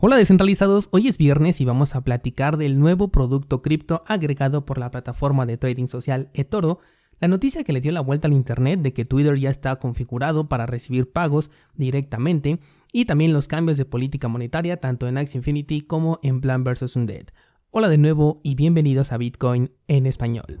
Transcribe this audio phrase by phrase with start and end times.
[0.00, 4.78] Hola descentralizados, hoy es viernes y vamos a platicar del nuevo producto cripto agregado por
[4.78, 6.78] la plataforma de trading social eToro,
[7.18, 10.48] la noticia que le dio la vuelta al internet de que Twitter ya está configurado
[10.48, 12.60] para recibir pagos directamente
[12.92, 16.94] y también los cambios de política monetaria tanto en Axie Infinity como en Plan vs
[16.94, 17.26] Undead.
[17.72, 20.60] Hola de nuevo y bienvenidos a Bitcoin en español.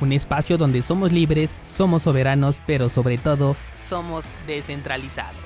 [0.00, 5.36] un espacio donde somos libres, somos soberanos, pero sobre todo somos descentralizados.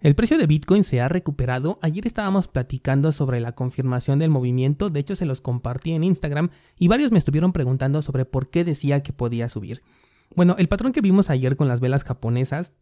[0.00, 1.78] El precio de Bitcoin se ha recuperado.
[1.82, 6.50] Ayer estábamos platicando sobre la confirmación del movimiento, de hecho se los compartí en Instagram
[6.78, 9.82] y varios me estuvieron preguntando sobre por qué decía que podía subir.
[10.34, 12.74] Bueno, el patrón que vimos ayer con las velas japonesas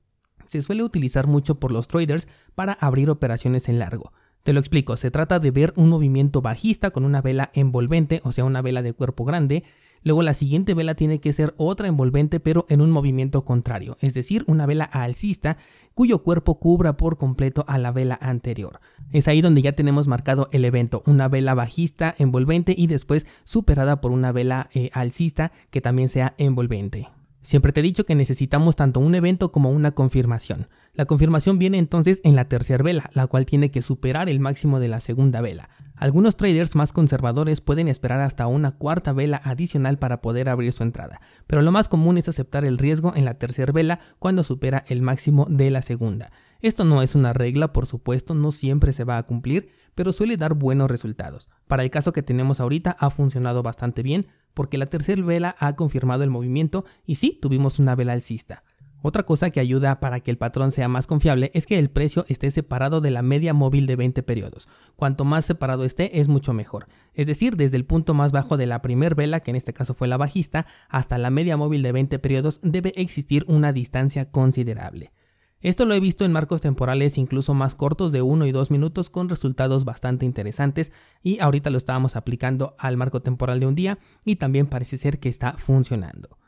[0.44, 4.12] se suele utilizar mucho por los traders para abrir operaciones en largo.
[4.44, 8.30] Te lo explico, se trata de ver un movimiento bajista con una vela envolvente, o
[8.30, 9.64] sea, una vela de cuerpo grande.
[10.02, 14.12] Luego la siguiente vela tiene que ser otra envolvente pero en un movimiento contrario, es
[14.12, 15.56] decir, una vela alcista
[15.94, 18.80] cuyo cuerpo cubra por completo a la vela anterior.
[19.12, 24.02] Es ahí donde ya tenemos marcado el evento, una vela bajista envolvente y después superada
[24.02, 27.08] por una vela eh, alcista que también sea envolvente.
[27.44, 30.66] Siempre te he dicho que necesitamos tanto un evento como una confirmación.
[30.94, 34.80] La confirmación viene entonces en la tercera vela, la cual tiene que superar el máximo
[34.80, 35.68] de la segunda vela.
[35.94, 40.84] Algunos traders más conservadores pueden esperar hasta una cuarta vela adicional para poder abrir su
[40.84, 44.82] entrada, pero lo más común es aceptar el riesgo en la tercera vela cuando supera
[44.88, 46.32] el máximo de la segunda.
[46.62, 50.38] Esto no es una regla, por supuesto, no siempre se va a cumplir, pero suele
[50.38, 51.50] dar buenos resultados.
[51.66, 55.76] Para el caso que tenemos ahorita ha funcionado bastante bien, porque la tercera vela ha
[55.76, 58.62] confirmado el movimiento y sí, tuvimos una vela alcista.
[59.06, 62.24] Otra cosa que ayuda para que el patrón sea más confiable es que el precio
[62.28, 64.66] esté separado de la media móvil de 20 periodos.
[64.96, 66.86] Cuanto más separado esté es mucho mejor.
[67.12, 69.92] Es decir, desde el punto más bajo de la primer vela, que en este caso
[69.92, 75.12] fue la bajista, hasta la media móvil de 20 periodos debe existir una distancia considerable.
[75.60, 79.08] Esto lo he visto en marcos temporales incluso más cortos de 1 y 2 minutos
[79.08, 80.92] con resultados bastante interesantes
[81.22, 85.20] y ahorita lo estábamos aplicando al marco temporal de un día y también parece ser
[85.20, 86.38] que está funcionando.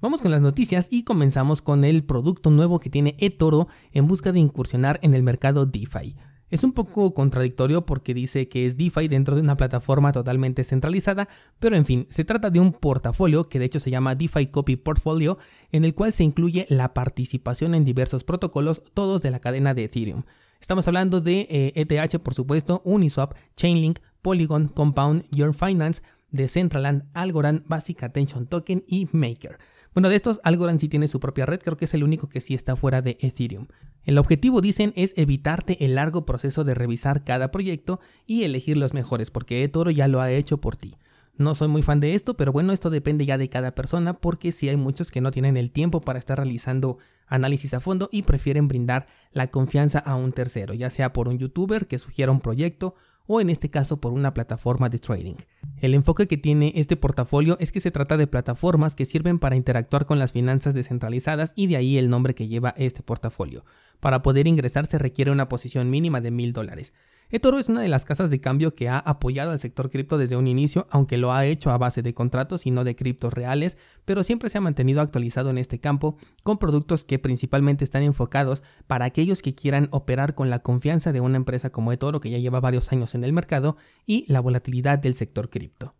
[0.00, 4.32] Vamos con las noticias y comenzamos con el producto nuevo que tiene eToro en busca
[4.32, 6.16] de incursionar en el mercado DeFi.
[6.50, 11.28] Es un poco contradictorio porque dice que es DeFi dentro de una plataforma totalmente centralizada,
[11.60, 14.74] pero en fin, se trata de un portafolio que de hecho se llama DeFi Copy
[14.74, 15.38] Portfolio,
[15.70, 19.84] en el cual se incluye la participación en diversos protocolos, todos de la cadena de
[19.84, 20.24] Ethereum.
[20.60, 27.04] Estamos hablando de ETH, eh, e por supuesto, Uniswap, Chainlink, Polygon, Compound, Your Finance, Decentraland,
[27.14, 29.58] Algorand, Basic Attention Token y Maker.
[29.94, 32.40] Bueno, de estos, Algorand sí tiene su propia red, creo que es el único que
[32.40, 33.66] sí está fuera de Ethereum.
[34.10, 38.92] El objetivo, dicen, es evitarte el largo proceso de revisar cada proyecto y elegir los
[38.92, 40.96] mejores, porque eToro ya lo ha hecho por ti.
[41.36, 44.50] No soy muy fan de esto, pero bueno, esto depende ya de cada persona porque
[44.50, 48.22] sí hay muchos que no tienen el tiempo para estar realizando análisis a fondo y
[48.22, 52.40] prefieren brindar la confianza a un tercero, ya sea por un youtuber que sugiera un
[52.40, 52.96] proyecto
[53.28, 55.36] o en este caso por una plataforma de trading.
[55.80, 59.56] El enfoque que tiene este portafolio es que se trata de plataformas que sirven para
[59.56, 63.64] interactuar con las finanzas descentralizadas y de ahí el nombre que lleva este portafolio.
[63.98, 66.92] Para poder ingresar se requiere una posición mínima de mil dólares
[67.30, 70.36] eToro es una de las casas de cambio que ha apoyado al sector cripto desde
[70.36, 73.78] un inicio, aunque lo ha hecho a base de contratos y no de criptos reales,
[74.04, 78.62] pero siempre se ha mantenido actualizado en este campo con productos que principalmente están enfocados
[78.86, 82.38] para aquellos que quieran operar con la confianza de una empresa como eToro que ya
[82.38, 83.76] lleva varios años en el mercado
[84.06, 85.94] y la volatilidad del sector cripto.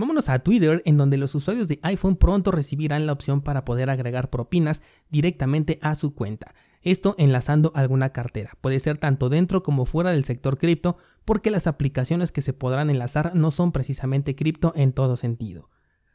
[0.00, 3.90] Vámonos a Twitter, en donde los usuarios de iPhone pronto recibirán la opción para poder
[3.90, 6.54] agregar propinas directamente a su cuenta.
[6.82, 8.52] Esto enlazando alguna cartera.
[8.60, 12.90] Puede ser tanto dentro como fuera del sector cripto, porque las aplicaciones que se podrán
[12.90, 15.68] enlazar no son precisamente cripto en todo sentido.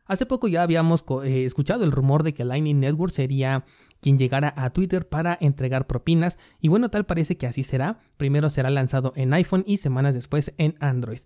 [0.07, 3.66] Hace poco ya habíamos eh, escuchado el rumor de que Lightning Network sería
[4.01, 8.00] quien llegara a Twitter para entregar propinas y bueno, tal parece que así será.
[8.18, 11.22] Primero será lanzado en iPhone y semanas después en Android.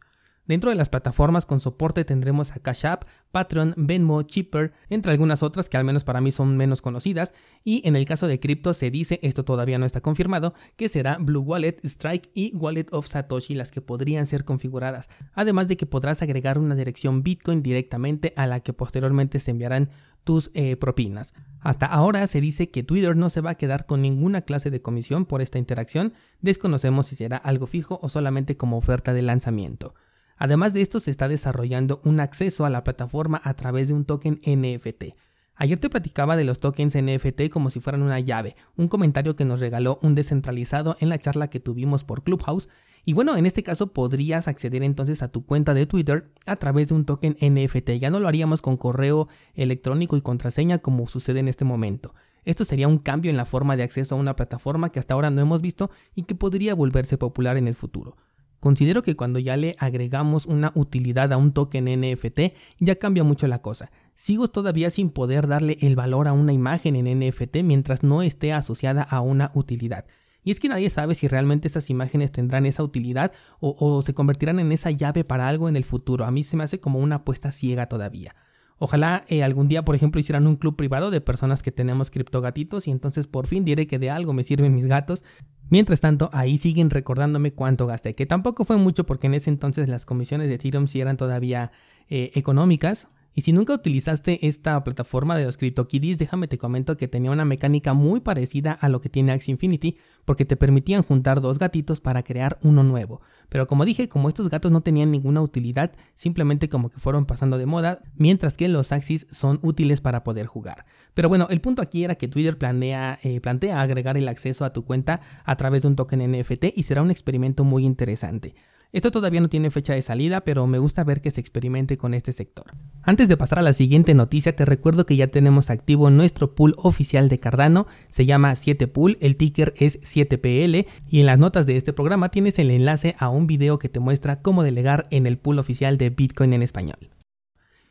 [0.50, 5.44] Dentro de las plataformas con soporte tendremos a Cash App, Patreon, Venmo, Chipper, entre algunas
[5.44, 7.36] otras que al menos para mí son menos conocidas.
[7.64, 11.20] Y en el caso de cripto se dice, esto todavía no está confirmado, que será
[11.20, 15.08] Blue Wallet, Strike y Wallet of Satoshi las que podrían ser configuradas.
[15.34, 19.92] Además de que podrás agregar una dirección Bitcoin directamente a la que posteriormente se enviarán
[20.24, 21.36] tus eh, propinas.
[21.60, 24.82] Hasta ahora se dice que Twitter no se va a quedar con ninguna clase de
[24.82, 29.94] comisión por esta interacción, desconocemos si será algo fijo o solamente como oferta de lanzamiento.
[30.40, 34.06] Además de esto se está desarrollando un acceso a la plataforma a través de un
[34.06, 35.16] token NFT.
[35.56, 39.44] Ayer te platicaba de los tokens NFT como si fueran una llave, un comentario que
[39.44, 42.70] nos regaló un descentralizado en la charla que tuvimos por Clubhouse.
[43.04, 46.88] Y bueno, en este caso podrías acceder entonces a tu cuenta de Twitter a través
[46.88, 47.90] de un token NFT.
[48.00, 52.16] Ya no lo haríamos con correo electrónico y contraseña como sucede en este momento.
[52.46, 55.32] Esto sería un cambio en la forma de acceso a una plataforma que hasta ahora
[55.32, 58.16] no hemos visto y que podría volverse popular en el futuro.
[58.60, 62.40] Considero que cuando ya le agregamos una utilidad a un token NFT,
[62.80, 63.92] ya cambia mucho la cosa.
[64.16, 68.52] Sigo todavía sin poder darle el valor a una imagen en NFT mientras no esté
[68.52, 70.06] asociada a una utilidad.
[70.44, 74.60] Y es que nadie sabe si realmente esas imágenes tendrán esa utilidad o, se convertirán
[74.60, 76.26] en esa llave para algo en el futuro.
[76.26, 78.36] A mí se me hace como una apuesta ciega todavía.
[78.80, 82.88] Ojalá eh, algún día, por ejemplo, hicieran un club privado de personas que tenemos criptogatitos
[82.88, 85.24] y entonces por fin diré que de algo me sirven mis gatos.
[85.70, 89.90] Mientras tanto, ahí siguen recordándome cuánto gasté, que tampoco fue mucho porque en ese entonces
[89.90, 91.72] las comisiones de Ethereum sí eran todavía
[92.10, 93.08] eh, económicas.
[93.40, 97.46] Y si nunca utilizaste esta plataforma de los CryptoKitties, déjame te comento que tenía una
[97.46, 99.96] mecánica muy parecida a lo que tiene Axie Infinity,
[100.26, 103.22] porque te permitían juntar dos gatitos para crear uno nuevo.
[103.48, 107.58] Pero como dije, como estos gatos no tenían ninguna utilidad, simplemente como que fueron pasando
[107.58, 110.86] de moda, mientras que los Axis son útiles para poder jugar.
[111.14, 114.74] Pero bueno, el punto aquí era que Twitter planea, eh, plantea agregar el acceso a
[114.74, 118.54] tu cuenta a través de un token NFT y será un experimento muy interesante.
[118.92, 122.16] Esto todavía no tiene fecha de salida, pero me gusta ver que se experimente con
[122.16, 122.74] este sector.
[123.04, 126.74] Antes de pasar a la siguiente noticia, te recuerdo que ya tenemos activo nuestro pool
[126.76, 131.78] oficial de Cardano, se llama 7pool, el ticker es 7PL y en las notas de
[131.78, 135.38] este programa tienes el enlace a un video que te muestra cómo delegar en el
[135.38, 137.12] pool oficial de Bitcoin en español.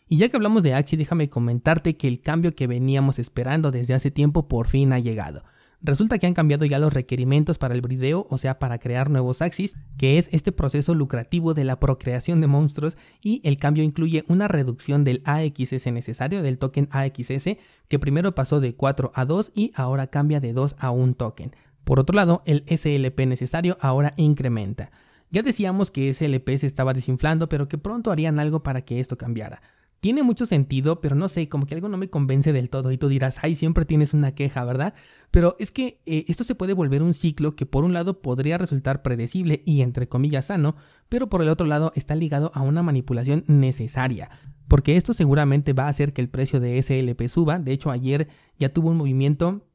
[0.08, 3.94] Y ya que hablamos de Axie, déjame comentarte que el cambio que veníamos esperando desde
[3.94, 5.44] hace tiempo por fin ha llegado.
[5.80, 9.42] Resulta que han cambiado ya los requerimientos para el brideo, o sea, para crear nuevos
[9.42, 14.25] axis, que es este proceso lucrativo de la procreación de monstruos, y el cambio incluye
[14.26, 19.52] una reducción del AXS necesario, del token AXS, que primero pasó de 4 a 2
[19.54, 21.54] y ahora cambia de 2 a 1 token.
[21.84, 24.90] Por otro lado, el SLP necesario ahora incrementa.
[25.31, 29.16] Ya decíamos que SLP se estaba desinflando, pero que pronto harían algo para que esto
[29.16, 29.62] cambiara
[30.00, 32.98] tiene mucho sentido, pero no sé, como que algo no me convence del todo y
[32.98, 34.94] tú dirás, ay, siempre tienes una queja, ¿verdad?
[35.30, 38.58] Pero es que eh, esto se puede volver un ciclo que por un lado podría
[38.58, 40.76] resultar predecible y entre comillas sano,
[41.08, 44.30] pero por el otro lado está ligado a una manipulación necesaria.
[44.68, 47.58] Porque esto seguramente va a hacer que el precio de SLP suba.
[47.58, 48.28] De hecho, ayer
[48.58, 49.68] ya tuvo un movimiento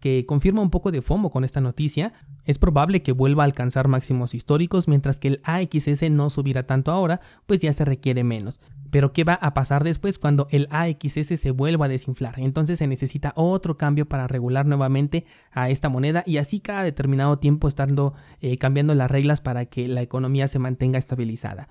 [0.00, 2.12] que confirma un poco de FOMO con esta noticia.
[2.44, 6.90] Es probable que vuelva a alcanzar máximos históricos, mientras que el AXS no subirá tanto
[6.90, 8.60] ahora, pues ya se requiere menos.
[8.90, 12.38] Pero ¿qué va a pasar después cuando el AXS se vuelva a desinflar?
[12.38, 17.38] Entonces se necesita otro cambio para regular nuevamente a esta moneda y así cada determinado
[17.38, 21.68] tiempo estando eh, cambiando las reglas para que la economía se mantenga estabilizada.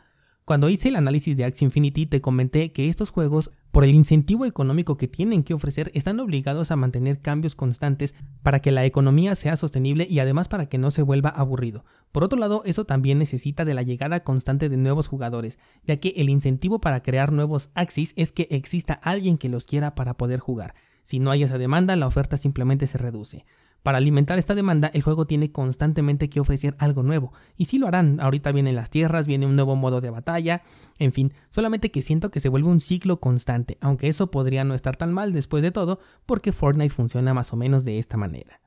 [0.48, 4.48] Cuando hice el análisis de Axie Infinity te comenté que estos juegos, por el incentivo
[4.48, 9.36] económico que tienen que ofrecer, están obligados a mantener cambios constantes para que la economía
[9.36, 11.86] sea sostenible y además para que no se vuelva aburrido.
[12.12, 16.16] Por otro lado, eso también necesita de la llegada constante de nuevos jugadores, ya que
[16.18, 20.40] el incentivo para crear nuevos Axis es que exista alguien que los quiera para poder
[20.40, 20.74] jugar.
[21.04, 23.46] Si no hay esa demanda, la oferta simplemente se reduce.
[23.84, 27.88] Para alimentar esta demanda, el juego tiene constantemente que ofrecer algo nuevo, y sí lo
[27.88, 30.64] harán, ahorita vienen las tierras, viene un nuevo modo de batalla,
[31.00, 34.74] en fin, solamente que siento que se vuelve un ciclo constante, aunque eso podría no
[34.74, 38.60] estar tan mal después de todo, porque Fortnite funciona más o menos de esta manera.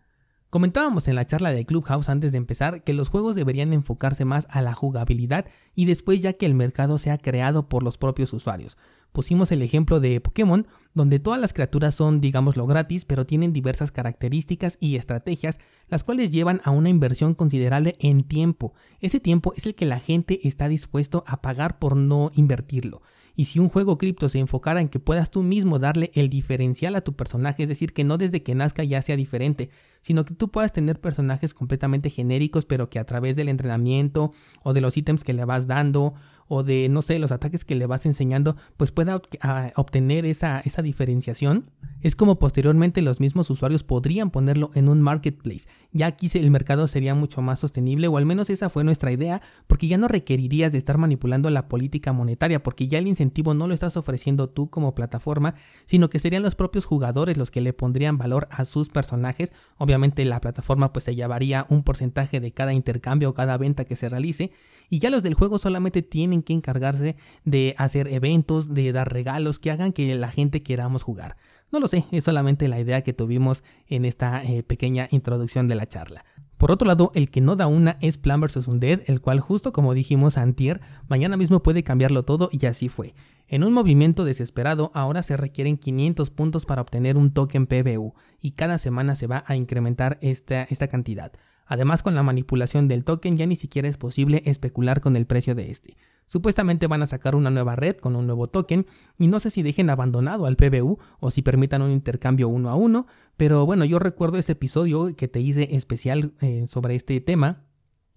[0.50, 4.48] Comentábamos en la charla de Clubhouse antes de empezar que los juegos deberían enfocarse más
[4.50, 8.76] a la jugabilidad y después ya que el mercado sea creado por los propios usuarios.
[9.12, 13.92] Pusimos el ejemplo de Pokémon, donde todas las criaturas son, digámoslo, gratis, pero tienen diversas
[13.92, 18.74] características y estrategias, las cuales llevan a una inversión considerable en tiempo.
[19.00, 23.02] Ese tiempo es el que la gente está dispuesto a pagar por no invertirlo.
[23.36, 26.94] Y si un juego cripto se enfocara en que puedas tú mismo darle el diferencial
[26.94, 29.70] a tu personaje, es decir, que no desde que nazca ya sea diferente,
[30.02, 34.72] sino que tú puedas tener personajes completamente genéricos, pero que a través del entrenamiento o
[34.72, 36.14] de los ítems que le vas dando
[36.52, 40.58] o de, no sé, los ataques que le vas enseñando, pues pueda ah, obtener esa,
[40.58, 45.68] esa diferenciación, es como posteriormente los mismos usuarios podrían ponerlo en un marketplace.
[45.92, 49.42] Ya aquí el mercado sería mucho más sostenible, o al menos esa fue nuestra idea,
[49.68, 53.68] porque ya no requerirías de estar manipulando la política monetaria, porque ya el incentivo no
[53.68, 55.54] lo estás ofreciendo tú como plataforma,
[55.86, 59.52] sino que serían los propios jugadores los que le pondrían valor a sus personajes.
[59.78, 63.94] Obviamente la plataforma pues se llevaría un porcentaje de cada intercambio o cada venta que
[63.94, 64.50] se realice,
[64.90, 69.58] y ya los del juego solamente tienen que encargarse de hacer eventos, de dar regalos
[69.58, 71.36] que hagan que la gente queramos jugar.
[71.72, 75.76] No lo sé, es solamente la idea que tuvimos en esta eh, pequeña introducción de
[75.76, 76.24] la charla.
[76.58, 78.66] Por otro lado, el que no da una es Plan vs.
[78.68, 83.14] Undead, el cual justo como dijimos antier, mañana mismo puede cambiarlo todo y así fue.
[83.46, 88.52] En un movimiento desesperado, ahora se requieren 500 puntos para obtener un token PBU, y
[88.52, 91.32] cada semana se va a incrementar esta, esta cantidad.
[91.70, 95.54] Además, con la manipulación del token ya ni siquiera es posible especular con el precio
[95.54, 95.96] de este.
[96.26, 98.86] Supuestamente van a sacar una nueva red con un nuevo token
[99.18, 102.74] y no sé si dejen abandonado al PBU o si permitan un intercambio uno a
[102.74, 107.62] uno, pero bueno, yo recuerdo ese episodio que te hice especial eh, sobre este tema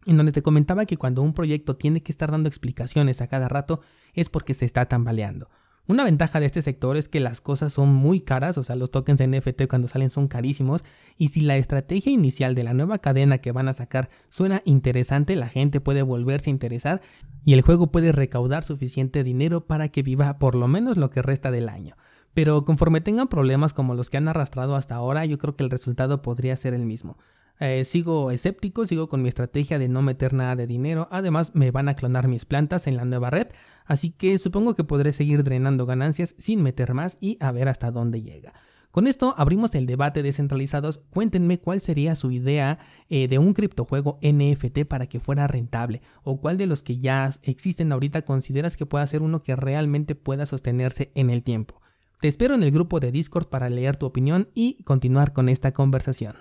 [0.08, 3.50] en donde te comentaba que cuando un proyecto tiene que estar dando explicaciones a cada
[3.50, 3.82] rato
[4.16, 5.48] es porque se está tambaleando.
[5.86, 8.90] Una ventaja de este sector es que las cosas son muy caras, o sea, los
[8.90, 10.82] tokens NFT cuando salen son carísimos,
[11.18, 15.36] y si la estrategia inicial de la nueva cadena que van a sacar suena interesante,
[15.36, 17.02] la gente puede volverse a interesar
[17.44, 21.22] y el juego puede recaudar suficiente dinero para que viva por lo menos lo que
[21.22, 21.98] resta del año.
[22.34, 25.70] Pero conforme tengan problemas como los que han arrastrado hasta ahora, yo creo que el
[25.70, 27.18] resultado podría ser el mismo.
[27.60, 31.08] Eh, sigo escéptico, sigo con mi estrategia de no meter nada de dinero.
[31.12, 33.48] Además, me van a clonar mis plantas en la nueva red,
[33.86, 37.92] así que supongo que podré seguir drenando ganancias sin meter más y a ver hasta
[37.92, 38.54] dónde llega.
[38.94, 41.00] Con esto abrimos el debate descentralizados.
[41.10, 42.78] Cuéntenme cuál sería su idea
[43.10, 47.32] eh, de un criptojuego NFT para que fuera rentable o cuál de los que ya
[47.42, 51.82] existen ahorita consideras que pueda ser uno que realmente pueda sostenerse en el tiempo.
[52.22, 55.74] Te espero en el grupo de Discord para leer tu opinión y continuar con esta
[55.74, 56.36] conversación.